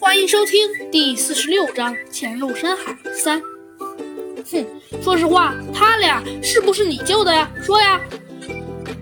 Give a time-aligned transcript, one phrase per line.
[0.00, 3.40] 欢迎收听第四十六章《潜入深海三》。
[4.50, 4.66] 哼，
[5.02, 7.50] 说实话，他俩是不是你救的呀？
[7.62, 8.00] 说呀！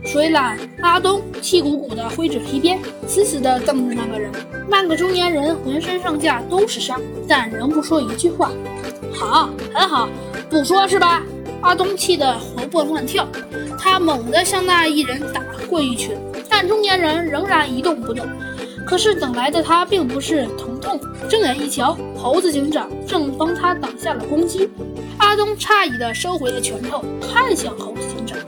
[0.04, 2.78] 水懒阿东气鼓鼓地挥着皮鞭，
[3.08, 4.30] 死死的瞪着那个人。
[4.68, 8.52] 那个中年人浑身上下都是伤，但仍不说一句话。
[9.12, 10.08] 好，很好，
[10.48, 11.22] 不说是吧？
[11.62, 13.26] 阿东气得活蹦乱跳，
[13.78, 16.16] 他猛地向那一人打过一拳，
[16.48, 18.26] 但中年人仍然一动不动。
[18.86, 24.68] 可是等来的他并不是疼痛，睁眼一瞧，猴子警长正帮他挡下了攻击。
[25.18, 28.38] 阿东诧异的收回了拳头，看向猴子警长：“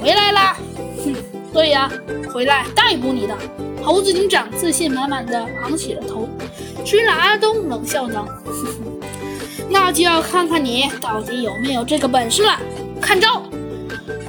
[0.00, 0.56] 回来啦
[1.04, 1.14] ！”“哼，
[1.52, 1.90] 对呀，
[2.32, 3.36] 回来逮捕你的。”
[3.82, 6.28] 猴子警长自信满满的昂起了头。
[6.84, 9.00] 水懒阿东冷笑道：“哼哼，
[9.70, 12.60] 那就要看看你到底有没有这个本事了。
[13.00, 13.42] 看招！”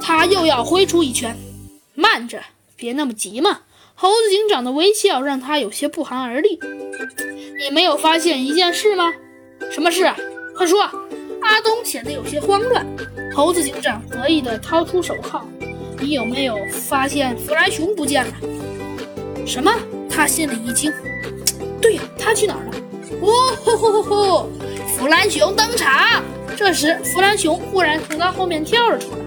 [0.00, 1.36] 他又要挥出一拳。
[1.94, 2.40] 慢着，
[2.76, 3.60] 别那么急嘛。
[4.02, 6.58] 猴子警长的微笑让他有些不寒而栗。
[7.56, 9.12] 你没有发现一件事吗？
[9.70, 10.12] 什么事？
[10.56, 10.90] 快说！
[11.40, 12.84] 阿东显得有些慌乱。
[13.32, 15.46] 猴子警长得意地掏出手铐。
[16.00, 18.32] 你有没有发现弗兰熊不见了？
[19.46, 19.72] 什么？
[20.10, 20.92] 他心里一惊。
[21.80, 22.72] 对呀，他去哪儿了？
[23.20, 23.30] 哦
[23.64, 24.48] 吼吼吼吼！
[24.98, 26.24] 弗兰熊登场。
[26.56, 29.18] 这时，弗兰熊忽然从他后面跳了出来。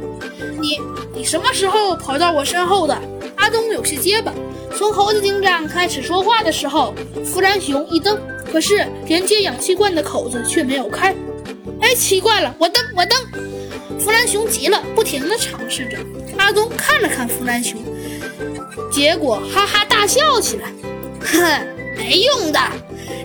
[0.60, 0.82] 你，
[1.16, 3.02] 你什么时候跑到我身后的？
[3.38, 4.34] 阿东有些结巴。
[4.78, 8.20] 从猴子警长开始说话的时候，弗兰熊一蹬，
[8.52, 11.16] 可是连接氧气罐的口子却没有开。
[11.80, 14.00] 哎，奇怪了，我蹬，我蹬！
[14.00, 15.98] 弗兰熊急了，不停地尝试着。
[16.38, 17.82] 阿东看了看弗兰熊，
[18.92, 20.70] 结果哈哈大笑起来。
[21.22, 22.60] 哼，没用的，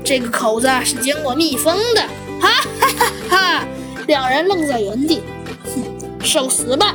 [0.05, 2.01] 这个口子是经过密封的。
[2.41, 2.49] 哈
[2.81, 3.65] 哈哈哈！
[4.07, 5.21] 两人愣在原地。
[5.65, 5.83] 哼，
[6.25, 6.95] 受死吧！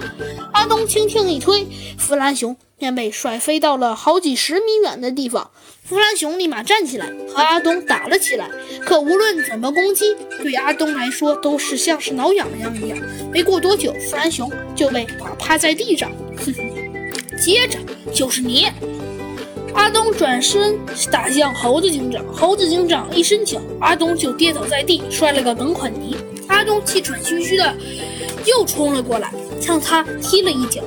[0.54, 1.68] 阿东轻轻一推，
[1.98, 2.56] 弗兰熊。
[2.78, 5.52] 便被甩飞到了好几十米远的地方。
[5.84, 8.50] 弗兰熊立马站起来，和阿东打了起来。
[8.86, 12.98] 可无论怎么攻击，对阿东来说都是像是挠痒痒一样。
[13.32, 16.12] 没过多久，弗兰熊就被打趴在地上。
[16.38, 17.78] 哼哼，接着
[18.14, 18.68] 就是你！
[19.74, 20.80] 阿东转身
[21.12, 26.16] 打向猴子警长，猴子警长一伸脚，阿东就跌倒在地，摔了个梗款泥。
[26.48, 27.76] 阿东气喘吁吁的
[28.46, 30.82] 又冲了过来，向他踢了一脚。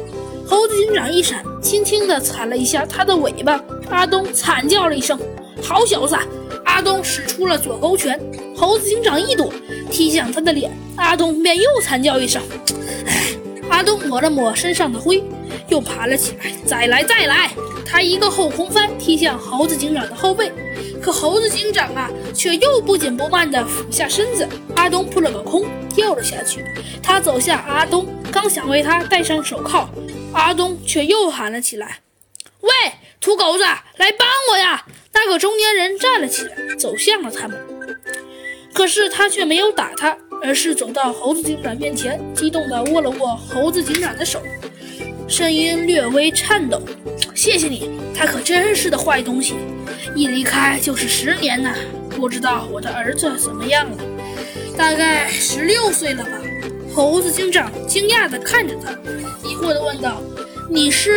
[0.49, 3.63] 猴子警长一闪，轻轻地踩了一下他的尾巴。
[3.91, 5.19] 阿东惨叫了一声
[5.63, 6.17] ：“好小子！”
[6.65, 8.19] 阿东使出了左勾拳，
[8.57, 9.53] 猴子警长一躲，
[9.91, 10.73] 踢向他的脸。
[10.97, 12.41] 阿东便又惨叫一声
[13.05, 13.37] ：“唉！”
[13.69, 15.23] 阿东抹了抹身上的灰，
[15.69, 16.51] 又爬了起来。
[16.65, 17.51] 再来，再来！
[17.85, 20.51] 他一个后空翻踢向猴子警长的后背，
[21.03, 24.49] 可猴子警长啊，却又不紧不慢地俯下身子。
[24.77, 26.65] 阿东扑了个空，掉了下去。
[27.03, 29.91] 他走向阿东，刚想为他戴上手铐。
[30.33, 31.99] 阿东却又喊了起来
[32.63, 32.71] ：“喂，
[33.21, 37.59] 土狗子，来帮我呀！”那个中年人站了起来，走向了他们。
[38.73, 44.41] 可是他却没有打他，而是走到猴子警长面前，激动地握了握猴子警长的手，
[45.27, 46.81] 声音略微颤抖
[47.35, 49.57] ：“谢谢你，他可真是的坏东西，
[50.15, 51.75] 一离开就是十年呐！
[52.19, 53.97] 不知道我的儿子怎么样了？
[54.77, 56.31] 大概十六岁了吧？”
[56.93, 58.91] 猴子警长惊讶地看着他，
[59.49, 60.21] 疑惑地问道
[60.69, 61.13] ：“你是？”